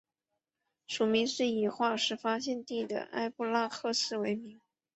[0.87, 4.59] 属名是以化石发现地的埃布拉赫市为名。